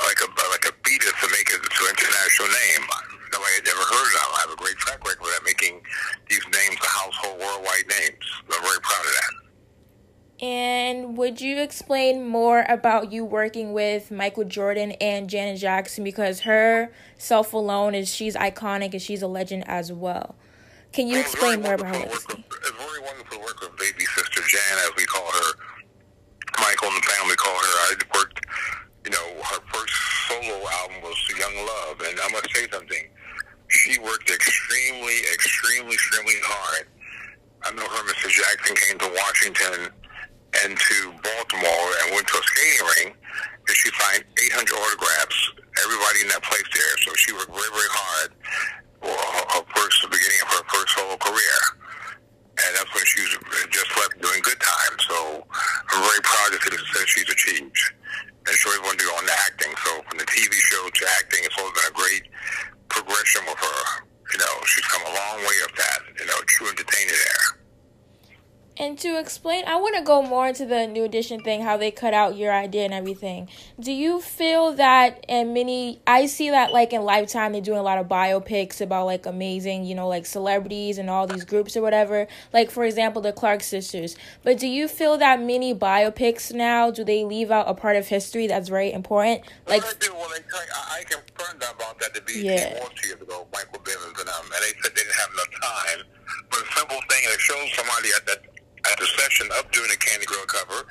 like 0.00 0.20
a 0.22 0.28
like 0.50 0.64
a 0.64 0.72
Beatles 0.80 1.20
to 1.20 1.28
make 1.30 1.50
it 1.50 1.60
to 1.60 1.82
an 1.84 1.94
international 1.98 2.48
name. 2.48 2.88
Nobody 3.32 3.54
had 3.54 3.68
ever 3.68 3.84
heard 3.84 4.14
of. 4.16 4.22
it. 4.22 4.36
I 4.36 4.40
have 4.40 4.50
a 4.50 4.56
great 4.56 4.76
track 4.76 5.06
record 5.06 5.28
of 5.36 5.44
making 5.44 5.80
these 6.28 6.44
names 6.44 6.76
a 6.82 6.88
household 6.88 7.38
worldwide 7.38 7.86
names. 8.00 8.24
I'm 8.48 8.62
very 8.62 8.80
proud 8.80 9.04
of 9.04 9.12
that. 9.12 9.34
And 10.42 11.18
would 11.18 11.42
you 11.42 11.60
explain 11.60 12.26
more 12.26 12.64
about 12.66 13.12
you 13.12 13.26
working 13.26 13.74
with 13.74 14.10
Michael 14.10 14.44
Jordan 14.44 14.92
and 14.92 15.28
Janet 15.28 15.60
Jackson 15.60 16.02
because 16.02 16.40
her 16.40 16.90
self 17.18 17.52
alone 17.52 17.94
is 17.94 18.12
she's 18.12 18.36
iconic 18.36 18.92
and 18.92 19.02
she's 19.02 19.20
a 19.20 19.26
legend 19.26 19.64
as 19.68 19.92
well. 19.92 20.36
Can 20.92 21.06
you 21.06 21.20
explain 21.20 21.62
more 21.62 21.74
about 21.74 21.94
legacy? 21.94 22.44
It's 22.50 22.70
very 22.74 23.00
wonderful 23.00 23.38
to 23.38 23.42
work 23.44 23.60
with 23.60 23.76
baby 23.78 24.04
sister 24.16 24.42
Jan, 24.42 24.78
as 24.86 24.90
we 24.96 25.04
call 25.06 25.26
her. 25.30 25.50
Michael 26.58 26.88
and 26.88 26.98
the 26.98 27.06
family 27.06 27.36
call 27.36 27.54
her. 27.54 27.74
I 27.86 27.94
worked, 28.14 28.44
you 29.04 29.10
know, 29.10 29.26
her 29.38 29.60
first 29.70 29.94
solo 30.26 30.58
album 30.82 31.02
was 31.02 31.16
Young 31.38 31.54
Love, 31.62 32.00
and 32.02 32.18
I 32.18 32.28
must 32.32 32.50
say 32.54 32.66
something. 32.72 33.06
She 33.68 33.98
worked 34.00 34.30
extremely, 34.30 35.22
extremely, 35.32 35.94
extremely 35.94 36.42
hard. 36.42 36.86
I 37.62 37.70
know 37.70 37.86
her, 37.86 38.02
Mr. 38.10 38.28
Jackson, 38.28 38.74
came 38.74 38.98
to 38.98 39.10
Washington 39.14 39.94
and 40.64 40.74
to 40.74 40.96
Baltimore 41.22 41.88
and 42.02 42.18
went 42.18 42.26
to 42.26 42.34
a 42.34 42.42
skating 42.42 42.86
ring, 42.98 43.08
and 43.14 43.76
she 43.76 43.90
signed 43.94 44.24
800 44.42 44.74
autographs. 44.74 45.38
Everybody 45.86 46.26
in 46.26 46.28
that 46.34 46.42
place 46.42 46.66
there. 46.74 46.94
So 47.06 47.14
she 47.14 47.30
worked 47.32 47.54
very, 47.54 47.70
very 47.70 47.92
hard 47.94 48.30
for 49.00 49.14
her, 49.14 49.44
her 49.54 49.64
first, 49.70 50.02
the 50.02 50.10
beginning 50.10 50.42
of 50.44 50.50
her 50.60 50.64
first 50.68 50.90
solo 50.98 51.16
career. 51.16 51.58
And 52.60 52.70
that's 52.76 52.90
when 52.92 53.06
she 53.06 53.24
was 53.24 53.32
just 53.72 53.88
left 53.96 54.20
doing 54.20 54.40
good 54.44 54.60
time. 54.60 54.94
So 55.08 55.46
I'm 55.48 56.02
very 56.04 56.20
proud 56.20 56.52
of 56.52 56.60
the 56.60 56.76
success 56.76 57.06
she's 57.08 57.30
achieved. 57.30 57.78
And 58.44 58.52
she 58.52 58.68
always 58.68 58.82
wanted 58.84 59.00
to 59.00 59.08
go 59.08 59.16
into 59.16 59.36
acting. 59.46 59.72
So 59.84 59.90
from 60.04 60.18
the 60.18 60.28
TV 60.28 60.52
show 60.52 60.82
to 60.84 61.02
acting, 61.22 61.40
it's 61.46 61.56
always 61.56 61.72
been 61.72 61.88
a 61.88 61.96
great 61.96 62.24
progression 62.92 63.46
with 63.48 63.62
her. 63.62 63.80
You 64.34 64.38
know, 64.42 64.54
she's 64.66 64.84
come 64.90 65.02
a 65.06 65.12
long 65.14 65.38
way 65.46 65.56
up 65.64 65.72
that, 65.76 66.00
you 66.18 66.26
know, 66.26 66.36
true 66.46 66.68
entertainer 66.68 67.16
there. 67.16 67.46
And 68.84 68.89
to 69.00 69.18
explain, 69.18 69.64
I 69.66 69.76
want 69.76 69.96
to 69.96 70.02
go 70.02 70.22
more 70.22 70.48
into 70.48 70.66
the 70.66 70.86
new 70.86 71.04
edition 71.04 71.42
thing, 71.42 71.62
how 71.62 71.76
they 71.76 71.90
cut 71.90 72.14
out 72.14 72.36
your 72.36 72.52
idea 72.52 72.84
and 72.84 72.94
everything. 72.94 73.48
Do 73.78 73.92
you 73.92 74.20
feel 74.20 74.72
that 74.74 75.24
in 75.28 75.52
many, 75.52 76.00
I 76.06 76.26
see 76.26 76.50
that 76.50 76.72
like 76.72 76.92
in 76.92 77.02
Lifetime, 77.02 77.52
they're 77.52 77.60
doing 77.60 77.78
a 77.78 77.82
lot 77.82 77.98
of 77.98 78.08
biopics 78.08 78.80
about 78.80 79.06
like 79.06 79.26
amazing, 79.26 79.84
you 79.84 79.94
know, 79.94 80.08
like 80.08 80.26
celebrities 80.26 80.98
and 80.98 81.10
all 81.10 81.26
these 81.26 81.44
groups 81.44 81.76
or 81.76 81.82
whatever. 81.82 82.28
Like, 82.52 82.70
for 82.70 82.84
example, 82.84 83.22
the 83.22 83.32
Clark 83.32 83.62
sisters. 83.62 84.16
But 84.42 84.58
do 84.58 84.68
you 84.68 84.88
feel 84.88 85.18
that 85.18 85.40
many 85.40 85.74
biopics 85.74 86.52
now, 86.52 86.90
do 86.90 87.04
they 87.04 87.24
leave 87.24 87.50
out 87.50 87.68
a 87.68 87.74
part 87.74 87.96
of 87.96 88.08
history 88.08 88.46
that's 88.46 88.68
very 88.68 88.92
important? 88.92 89.42
Like, 89.66 89.82
well, 89.82 89.92
I 89.94 90.04
do. 90.04 90.14
Well, 90.14 90.28
they, 90.28 90.42
I, 90.54 91.00
I 91.00 91.04
confirmed 91.04 91.62
about 91.62 91.98
that 92.00 92.14
to 92.14 92.22
be 92.22 92.40
yeah. 92.40 92.78
years 93.04 93.20
ago, 93.20 93.46
Michael 93.52 93.80
Bivins 93.82 94.18
and 94.18 94.28
them, 94.28 94.44
and 94.44 94.62
they 94.62 94.72
said 94.82 94.94
they 94.94 95.02
didn't 95.02 95.14
have 95.14 95.30
enough 95.32 95.50
time. 95.62 96.06
But 96.50 96.60
a 96.60 96.72
simple 96.72 97.00
thing 97.08 97.22
that 97.30 97.40
shows 97.40 97.72
somebody 97.74 98.08
at 98.16 98.26
that 98.26 98.59
at 98.86 98.96
the 98.98 99.06
session 99.06 99.48
of 99.58 99.70
doing 99.70 99.90
a 99.92 99.98
Candy 99.98 100.26
Girl 100.26 100.44
cover, 100.46 100.86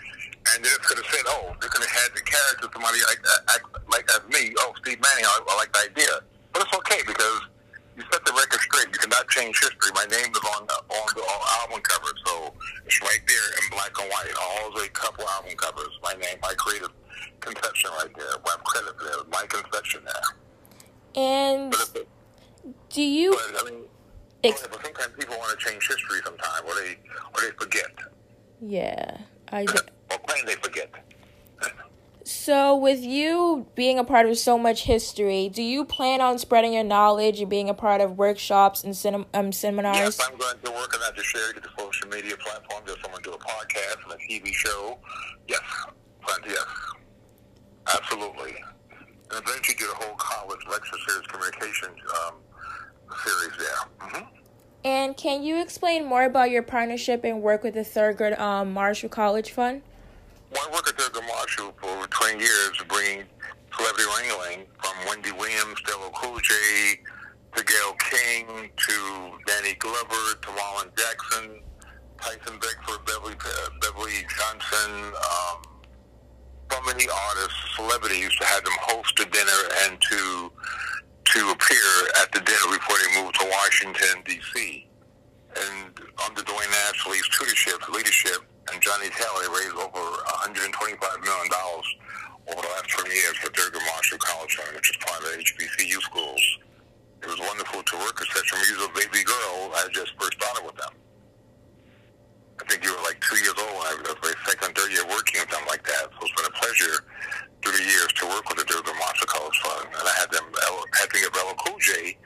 and 0.53 0.63
they 0.63 0.69
just 0.69 0.83
could 0.85 0.97
have 0.97 1.09
said, 1.09 1.25
"Oh, 1.27 1.55
they 1.61 1.67
could 1.67 1.81
have 1.81 1.91
had 1.91 2.09
the 2.15 2.21
character 2.21 2.69
somebody 2.71 2.99
like 3.07 3.21
act, 3.53 3.65
like 3.89 4.05
as 4.13 4.23
me. 4.29 4.53
Oh, 4.59 4.73
Steve 4.81 4.99
Manning, 5.01 5.25
I, 5.25 5.35
I 5.47 5.55
like 5.57 5.71
the 5.73 5.89
idea." 5.89 6.13
But 6.53 6.65
it's 6.65 6.73
okay 6.83 7.01
because 7.05 7.41
you 7.97 8.03
set 8.11 8.23
the 8.25 8.33
record 8.33 8.61
straight. 8.61 8.89
You 8.93 8.99
cannot 8.99 9.27
change 9.29 9.57
history. 9.59 9.91
My 9.93 10.05
name 10.09 10.31
is 10.31 10.43
on 10.57 10.65
the, 10.65 10.77
on 10.77 11.07
the 11.15 11.21
on 11.21 11.41
album 11.61 11.81
cover, 11.81 12.11
so 12.25 12.53
it's 12.85 12.99
right 13.01 13.21
there 13.27 13.47
in 13.61 13.63
black 13.71 13.93
and 13.99 14.09
white. 14.09 14.33
All 14.39 14.71
the 14.73 14.87
couple 14.93 15.27
album 15.27 15.53
covers. 15.57 15.93
My 16.03 16.13
name, 16.13 16.37
my 16.41 16.53
creative 16.57 16.93
conception, 17.39 17.91
right 17.97 18.13
there. 18.15 18.35
My 18.45 18.55
credit 18.63 18.95
there, 18.99 19.23
my 19.31 19.45
conception 19.47 20.01
there. 20.05 20.27
And 21.15 21.73
do 22.89 23.01
you? 23.01 23.31
But, 23.31 23.61
I 23.61 23.71
mean, 23.71 23.83
Ex- 24.43 24.65
but 24.71 24.81
sometimes 24.81 25.13
people 25.19 25.35
want 25.37 25.57
to 25.57 25.65
change 25.65 25.85
history 25.85 26.19
sometimes, 26.23 26.61
or 26.65 26.73
they 26.75 26.95
or 27.35 27.41
they 27.41 27.51
forget. 27.57 27.91
Yeah, 28.69 29.17
I. 29.51 29.63
or 29.63 30.45
they 30.45 30.53
forget. 30.53 30.91
So, 32.23 32.75
with 32.75 33.01
you 33.01 33.65
being 33.73 33.97
a 33.97 34.03
part 34.03 34.27
of 34.27 34.37
so 34.37 34.59
much 34.59 34.83
history, 34.83 35.49
do 35.49 35.63
you 35.63 35.83
plan 35.83 36.21
on 36.21 36.37
spreading 36.37 36.73
your 36.73 36.83
knowledge 36.83 37.41
and 37.41 37.49
being 37.49 37.67
a 37.67 37.73
part 37.73 37.99
of 37.99 38.19
workshops 38.19 38.83
and 38.83 38.93
cinem- 38.93 39.25
um, 39.33 39.51
seminars? 39.51 39.97
Yes, 39.97 40.19
I'm 40.21 40.37
going 40.37 40.59
to 40.63 40.69
work 40.69 40.93
on 40.93 40.99
that 40.99 41.17
to 41.17 41.23
share 41.23 41.51
to 41.53 41.59
the 41.59 41.69
social 41.79 42.07
media 42.09 42.37
platforms. 42.37 42.91
If 42.91 43.01
someone 43.01 43.23
do 43.23 43.31
a 43.31 43.39
podcast 43.39 44.03
and 44.03 44.13
a 44.13 44.17
TV 44.17 44.53
show, 44.53 44.99
yes, 45.47 45.61
plan 46.21 46.41
to, 46.43 46.49
yes, 46.49 46.67
absolutely. 47.91 48.53
And 49.31 49.43
eventually 49.43 49.77
do 49.79 49.91
a 49.91 49.95
whole 49.95 50.15
college 50.17 50.61
lecture 50.69 50.97
series, 51.07 51.25
communications 51.25 51.97
um, 52.27 52.35
series 53.25 53.57
there. 53.57 54.09
Mm-hmm. 54.09 54.38
And 54.83 55.17
can 55.17 55.43
you 55.43 55.61
explain 55.61 56.05
more 56.05 56.23
about 56.23 56.51
your 56.51 56.63
partnership 56.63 57.25
and 57.25 57.41
work 57.41 57.63
with 57.63 57.73
the 57.73 57.81
Thurgood 57.81 58.39
um, 58.39 58.71
Marshall 58.73 59.09
College 59.09 59.51
Fund? 59.51 59.81
Well, 60.51 60.67
I 60.69 60.73
work 60.73 60.87
at 60.87 60.95
Thurgood 60.95 61.27
Marshall 61.27 61.73
for 61.79 61.89
over 61.89 62.07
20 62.07 62.39
years, 62.39 62.81
bringing 62.87 63.25
celebrity 63.75 64.05
wrangling 64.17 64.65
from 64.81 64.93
Wendy 65.07 65.31
Williams, 65.33 65.79
Stella 65.83 66.09
Cool 66.15 66.39
J, 66.39 66.53
to 67.55 67.63
Gayle 67.63 67.95
King, 67.99 68.69
to 68.77 69.31
Danny 69.45 69.73
Glover, 69.75 70.39
to 70.41 70.47
Marlon 70.47 70.89
Jackson, 70.97 71.61
Tyson 72.21 72.59
Beckford, 72.59 73.05
Beverly, 73.05 73.35
uh, 73.35 73.69
Beverly 73.81 74.25
Johnson, 74.37 75.13
um, 75.13 75.79
so 76.71 76.81
many 76.85 77.05
artists, 77.09 77.75
celebrities, 77.75 78.29
to 78.39 78.45
have 78.45 78.63
them 78.63 78.73
host 78.79 79.19
a 79.19 79.25
dinner 79.25 79.61
and 79.83 79.99
to 80.01 80.51
to 81.35 81.51
appear 81.51 81.89
at 82.21 82.31
the 82.33 82.41
dinner 82.41 82.73
before 82.73 82.97
they 82.97 83.21
moved 83.21 83.37
to 83.37 83.45
Washington, 83.45 84.23
D.C. 84.25 84.87
And 85.53 85.93
under 86.25 86.41
Dwayne 86.41 86.73
Ashley's 86.89 87.27
tutorship, 87.29 87.85
leadership, 87.93 88.41
and 88.73 88.81
Johnny 88.81 89.09
Taylor, 89.13 89.45
they 89.45 89.53
raised 89.61 89.77
over 89.77 90.01
$125 90.49 90.65
million 91.21 91.49
over 92.49 92.61
the 92.61 92.71
last 92.73 92.89
20 92.89 93.13
years 93.13 93.37
for 93.37 93.49
Thurgood 93.53 93.85
Marshall 93.93 94.17
College 94.17 94.55
Fund, 94.57 94.75
which 94.75 94.89
is 94.89 94.97
part 95.05 95.21
of 95.21 95.29
HBCU 95.37 96.01
schools. 96.01 96.41
It 97.21 97.29
was 97.29 97.39
wonderful 97.39 97.83
to 97.83 97.95
work 98.01 98.17
with 98.17 98.29
such 98.33 98.49
a 98.49 98.57
musical 98.65 98.89
baby 98.97 99.21
girl. 99.21 99.69
I 99.77 99.85
just 99.93 100.17
first 100.17 100.33
started 100.33 100.65
with 100.65 100.77
them. 100.81 100.93
I 102.57 102.63
think 102.65 102.83
you 102.83 102.89
were 102.89 103.05
like 103.05 103.21
two 103.21 103.37
years 103.37 103.53
old 103.53 103.77
when 103.77 103.85
I 103.85 103.93
was 104.01 104.17
my 104.25 104.33
second, 104.49 104.73
third 104.73 104.89
year 104.89 105.05
working 105.05 105.45
with 105.45 105.51
them 105.53 105.61
like 105.69 105.85
that. 105.85 106.09
So 106.09 106.25
it's 106.25 106.33
been 106.33 106.49
a 106.49 106.57
pleasure 106.57 107.05
through 107.61 107.77
the 107.77 107.85
years 107.85 108.09
to 108.17 108.25
work 108.33 108.49
with 108.49 108.57
the 108.57 108.65
Thurgood 108.65 108.88
Marshall 109.39 109.51
College 109.51 109.59
Fund. 109.59 109.87
And 109.99 110.07
I 110.07 110.13
had 110.19 110.31
them, 110.31 110.45
had 110.93 111.09
to 111.09 111.19
get 111.19 111.35
LL 111.35 111.55
Cool 111.55 111.79
J. 111.79 112.17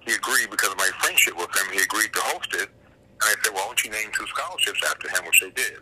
He 0.00 0.12
agreed 0.12 0.50
because 0.50 0.70
of 0.70 0.78
my 0.78 0.90
friendship 1.00 1.36
with 1.36 1.54
him. 1.56 1.72
He 1.72 1.82
agreed 1.82 2.12
to 2.12 2.20
host 2.20 2.54
it. 2.54 2.68
And 2.68 3.22
I 3.22 3.34
said, 3.42 3.54
well, 3.54 3.62
why 3.62 3.66
don't 3.66 3.84
you 3.84 3.90
name 3.90 4.10
two 4.12 4.26
scholarships 4.26 4.80
after 4.88 5.08
him, 5.08 5.24
which 5.26 5.40
they 5.40 5.50
did. 5.50 5.78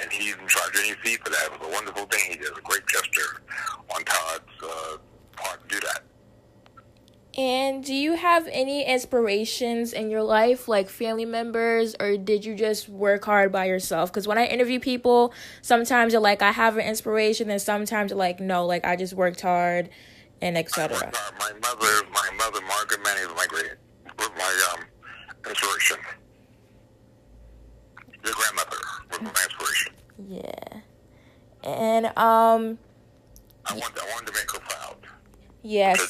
And 0.00 0.10
he 0.10 0.30
didn't 0.32 0.48
charge 0.48 0.72
any 0.78 0.94
fee 1.04 1.16
for 1.22 1.30
that. 1.30 1.50
It 1.52 1.60
was 1.60 1.68
a 1.68 1.72
wonderful 1.72 2.06
thing. 2.06 2.32
He 2.32 2.36
did 2.36 2.50
a 2.50 2.60
great 2.62 2.86
gesture 2.86 3.42
on 3.94 4.04
Todd's 4.04 4.62
uh, 4.62 4.96
part 5.36 5.68
to 5.68 5.68
do 5.68 5.80
that. 5.86 6.02
And 7.44 7.84
do 7.84 7.92
you 7.92 8.14
have 8.14 8.48
any 8.50 8.86
inspirations 8.86 9.92
in 9.92 10.08
your 10.08 10.22
life, 10.22 10.66
like 10.66 10.88
family 10.88 11.26
members, 11.26 11.94
or 12.00 12.16
did 12.16 12.42
you 12.42 12.54
just 12.54 12.88
work 12.88 13.26
hard 13.26 13.52
by 13.52 13.66
yourself? 13.66 14.10
Because 14.10 14.26
when 14.26 14.38
I 14.38 14.46
interview 14.46 14.80
people, 14.80 15.34
sometimes 15.60 16.14
they're 16.14 16.22
like, 16.22 16.40
I 16.40 16.52
have 16.52 16.78
an 16.78 16.86
inspiration, 16.86 17.50
and 17.50 17.60
sometimes 17.60 18.12
they're 18.12 18.16
like, 18.16 18.40
no, 18.40 18.64
like 18.64 18.86
I 18.86 18.96
just 18.96 19.12
worked 19.12 19.42
hard, 19.42 19.90
and 20.40 20.56
etc. 20.56 21.12
My 21.38 21.52
mother, 21.60 22.06
my 22.14 22.30
mother, 22.38 22.62
Margaret 22.62 23.04
Manning, 23.04 23.28
was 23.28 23.36
my 23.36 23.46
great, 23.46 23.72
my 24.38 24.68
um, 24.72 24.84
inspiration. 25.46 25.98
Your 28.24 28.32
grandmother 28.32 28.78
was 29.10 29.20
my 29.20 29.28
inspiration. 29.28 29.92
Yeah, 30.30 30.80
and 31.62 32.06
um. 32.16 32.78
I 33.66 33.74
wanted, 33.74 33.98
I 33.98 34.10
wanted 34.14 34.26
to 34.28 34.32
make 34.32 34.50
her 34.50 34.60
proud. 34.60 34.96
Yes. 35.62 36.08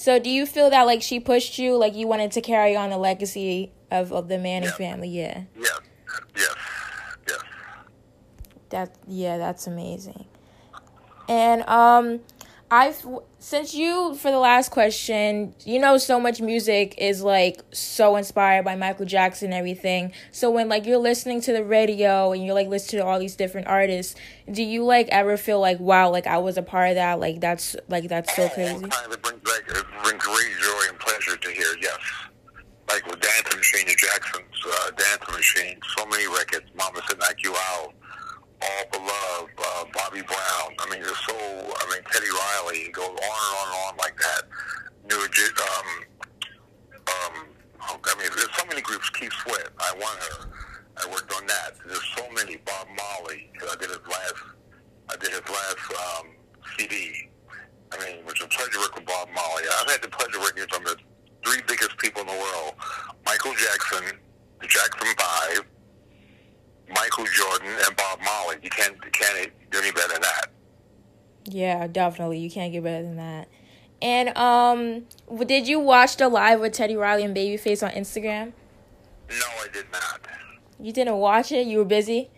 So 0.00 0.18
do 0.18 0.30
you 0.30 0.46
feel 0.46 0.70
that 0.70 0.84
like 0.84 1.02
she 1.02 1.20
pushed 1.20 1.58
you, 1.58 1.76
like 1.76 1.94
you 1.94 2.06
wanted 2.06 2.32
to 2.32 2.40
carry 2.40 2.74
on 2.74 2.88
the 2.88 2.96
legacy 2.96 3.70
of, 3.90 4.14
of 4.14 4.28
the 4.28 4.38
Manning 4.38 4.70
yeah. 4.70 4.74
family? 4.76 5.10
Yeah. 5.10 5.42
Yes. 5.54 5.80
Yes. 6.34 6.54
Yes. 7.28 7.38
That 8.70 8.96
yeah, 9.06 9.36
that's 9.36 9.66
amazing. 9.66 10.24
And 11.28 11.68
um 11.68 12.20
I've 12.70 13.04
since 13.40 13.74
you 13.74 14.14
for 14.14 14.30
the 14.30 14.38
last 14.38 14.70
question, 14.70 15.54
you 15.66 15.78
know 15.78 15.98
so 15.98 16.18
much 16.18 16.40
music 16.40 16.94
is 16.96 17.20
like 17.20 17.60
so 17.72 18.16
inspired 18.16 18.64
by 18.64 18.76
Michael 18.76 19.06
Jackson 19.06 19.46
and 19.46 19.54
everything. 19.54 20.12
So 20.30 20.50
when 20.50 20.68
like 20.68 20.86
you're 20.86 20.98
listening 20.98 21.40
to 21.42 21.52
the 21.52 21.64
radio 21.64 22.32
and 22.32 22.42
you're 22.42 22.54
like 22.54 22.68
listening 22.68 23.02
to 23.02 23.06
all 23.06 23.18
these 23.18 23.36
different 23.36 23.66
artists, 23.66 24.14
do 24.50 24.62
you 24.62 24.84
like 24.84 25.08
ever 25.08 25.36
feel 25.36 25.60
like 25.60 25.78
wow, 25.78 26.10
like 26.10 26.26
I 26.26 26.38
was 26.38 26.56
a 26.56 26.62
part 26.62 26.90
of 26.90 26.94
that? 26.94 27.18
Like 27.18 27.40
that's 27.40 27.76
like 27.88 28.08
that's 28.08 28.34
so 28.34 28.48
crazy. 28.48 28.86
Brings 30.02 30.24
great 30.24 30.56
joy 30.60 30.82
and 30.88 30.98
pleasure 30.98 31.36
to 31.36 31.50
hear. 31.50 31.76
Yes, 31.80 31.98
like 32.88 33.06
with 33.06 33.20
Dancing 33.20 33.58
Machine 33.58 33.88
and 33.88 33.96
Jackson's 33.96 34.66
uh, 34.66 34.90
Dancing 34.96 35.34
Machine, 35.34 35.80
so 35.96 36.06
many 36.06 36.26
records. 36.26 36.66
Mama 36.74 37.00
said 37.06 37.18
knock 37.18 37.36
you 37.42 37.54
out. 37.54 37.94
All 38.62 39.04
Love, 39.04 39.48
uh, 39.58 39.84
Bobby 39.94 40.20
Brown. 40.20 40.74
I 40.78 40.90
mean, 40.90 41.00
there's 41.02 41.18
so, 41.26 41.34
I 41.34 41.90
mean, 41.90 42.02
Teddy 42.12 42.26
Riley, 42.28 42.78
it 42.88 42.92
goes 42.92 43.06
on 43.06 43.14
and 43.14 43.22
on 43.22 43.66
and 43.66 43.76
on 43.88 43.96
like 43.96 44.16
that. 44.18 44.42
New, 45.08 45.16
um, 45.16 45.86
um, 47.08 47.46
oh, 47.82 48.00
I 48.04 48.18
mean, 48.18 48.28
there's 48.36 48.54
so 48.56 48.66
many 48.66 48.82
groups. 48.82 49.08
Keith 49.10 49.32
Sweat, 49.42 49.68
I 49.78 49.92
Want 49.98 50.18
Her. 50.20 50.48
I 50.98 51.06
worked 51.10 51.32
on 51.34 51.46
that. 51.46 51.72
There's 51.86 52.04
so 52.16 52.24
many. 52.32 52.58
Bob 52.58 52.86
Marley, 52.88 53.50
I 53.62 53.76
did 53.76 53.88
his 53.88 54.06
last, 54.06 54.34
I 55.08 55.16
did 55.16 55.30
his 55.30 55.48
last 55.48 56.18
um, 56.20 56.26
CD. 56.76 57.29
I 57.92 57.98
mean, 57.98 58.18
it 58.18 58.24
was 58.24 58.40
a 58.42 58.48
pleasure 58.48 58.78
working 58.78 59.02
with 59.02 59.06
Bob 59.06 59.28
Marley. 59.34 59.64
I've 59.80 59.90
had 59.90 60.02
the 60.02 60.08
pleasure 60.08 60.38
working 60.40 60.62
with 60.62 60.72
some 60.72 60.86
of 60.86 60.96
the 60.96 61.02
three 61.44 61.62
biggest 61.66 61.96
people 61.98 62.22
in 62.22 62.28
the 62.28 62.32
world: 62.32 62.74
Michael 63.26 63.54
Jackson, 63.54 64.18
the 64.60 64.66
Jackson 64.66 65.08
Five, 65.18 65.64
Michael 66.88 67.26
Jordan 67.26 67.74
and 67.86 67.96
Bob 67.96 68.20
Marley. 68.24 68.56
You 68.62 68.70
can't 68.70 68.96
you 69.04 69.10
can't 69.10 69.50
do 69.70 69.78
any 69.78 69.92
better 69.92 70.12
than 70.12 70.22
that. 70.22 70.46
Yeah, 71.44 71.86
definitely. 71.86 72.38
You 72.38 72.50
can't 72.50 72.72
get 72.72 72.84
better 72.84 73.02
than 73.02 73.16
that. 73.16 73.48
And 74.02 74.36
um, 74.36 75.06
did 75.46 75.68
you 75.68 75.78
watch 75.78 76.16
the 76.16 76.28
live 76.28 76.60
with 76.60 76.72
Teddy 76.72 76.96
Riley 76.96 77.24
and 77.24 77.36
Babyface 77.36 77.82
on 77.86 77.92
Instagram? 77.92 78.52
No, 79.28 79.46
I 79.62 79.66
did 79.72 79.86
not. 79.92 80.20
You 80.78 80.92
didn't 80.92 81.16
watch 81.16 81.52
it? 81.52 81.66
You 81.66 81.78
were 81.78 81.84
busy? 81.84 82.30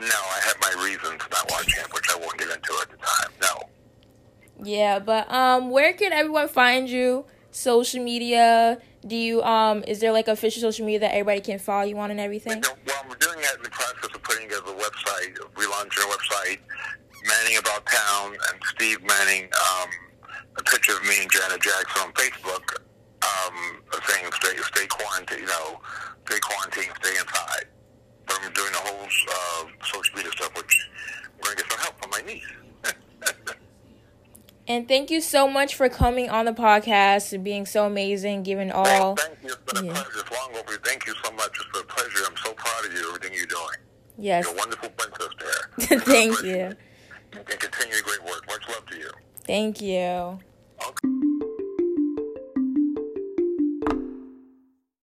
No, 0.00 0.06
I 0.06 0.40
had 0.44 0.54
my 0.60 0.82
reasons 0.84 1.22
not 1.30 1.50
watching 1.50 1.74
it, 1.78 1.94
which 1.94 2.10
I 2.10 2.16
won't 2.18 2.36
get 2.36 2.48
into 2.48 2.74
at 2.82 2.90
the 2.90 2.96
time. 2.96 3.30
No. 3.42 3.68
Yeah, 4.62 4.98
but 4.98 5.30
um, 5.32 5.70
where 5.70 5.92
can 5.92 6.12
everyone 6.12 6.48
find 6.48 6.88
you? 6.88 7.24
Social 7.52 8.02
media, 8.02 8.78
do 9.04 9.16
you 9.16 9.42
um 9.42 9.82
is 9.88 9.98
there 9.98 10.12
like 10.12 10.28
official 10.28 10.60
social 10.60 10.86
media 10.86 11.00
that 11.00 11.12
everybody 11.12 11.40
can 11.40 11.58
follow 11.58 11.82
you 11.84 11.98
on 11.98 12.10
and 12.12 12.20
everything? 12.20 12.62
Well, 12.62 13.04
we're 13.08 13.16
doing 13.16 13.40
that 13.40 13.56
in 13.56 13.62
the 13.64 13.70
process 13.70 14.14
of 14.14 14.22
putting 14.22 14.48
together 14.48 14.70
a 14.70 14.74
website, 14.74 15.34
relaunching 15.54 16.04
a 16.04 16.16
website, 16.16 16.58
Manning 17.26 17.58
About 17.58 17.84
Town, 17.86 18.32
and 18.52 18.60
Steve 18.74 19.02
Manning, 19.02 19.44
um, 19.44 19.88
a 20.58 20.62
picture 20.62 20.92
of 20.92 21.02
me 21.02 21.14
and 21.22 21.30
Janet 21.30 21.60
Jackson 21.60 22.02
on 22.02 22.12
Facebook, 22.12 22.76
um, 23.26 23.82
saying 24.06 24.30
stay 24.32 24.56
stay 24.58 24.86
quarantined, 24.86 25.40
you 25.40 25.46
know, 25.46 25.80
stay 26.28 26.38
quarantined, 26.38 26.94
stay 27.02 27.18
inside. 27.18 27.64
but 28.26 28.38
I'm 28.42 28.52
doing 28.52 28.72
the 28.72 28.78
whole 28.78 29.06
uh, 29.06 29.64
social 29.82 30.14
media 30.16 30.30
stuff, 30.32 30.54
which 30.56 30.88
I'm 31.24 31.40
going 31.42 31.56
to 31.56 31.62
get 31.62 31.72
some 31.72 31.80
help 31.80 32.00
from 32.00 32.10
my 32.10 32.20
niece. 32.22 32.46
And 34.70 34.86
thank 34.86 35.10
you 35.10 35.20
so 35.20 35.48
much 35.48 35.74
for 35.74 35.88
coming 35.88 36.30
on 36.30 36.44
the 36.44 36.52
podcast 36.52 37.32
and 37.32 37.42
being 37.42 37.66
so 37.66 37.86
amazing, 37.86 38.44
giving 38.44 38.70
all. 38.70 39.16
Thank 39.16 39.42
you. 39.42 39.48
It's 39.48 39.72
been 39.72 39.82
a 39.82 39.86
yeah. 39.88 39.92
pleasure. 39.94 40.20
It's 40.20 40.30
long 40.30 40.50
overdue. 40.54 40.78
Thank 40.84 41.08
you 41.08 41.14
so 41.24 41.32
much. 41.32 41.50
It's 41.58 41.70
been 41.72 41.82
a 41.82 41.84
pleasure. 41.86 42.24
I'm 42.24 42.36
so 42.36 42.52
proud 42.52 42.86
of 42.86 42.92
you, 42.92 43.08
everything 43.08 43.36
you're 43.36 43.46
doing. 43.46 43.78
Yes. 44.16 44.44
You're 44.44 44.54
a 44.54 44.58
wonderful 44.58 44.90
princess 44.90 45.28
there. 45.40 45.98
thank 46.02 46.42
you. 46.44 46.76
And 47.32 47.46
continue 47.48 47.94
your 47.94 48.02
great 48.04 48.22
work. 48.24 48.46
Much 48.46 48.68
love 48.68 48.86
to 48.86 48.96
you. 48.96 49.10
Thank 49.44 49.80
you. 49.80 50.38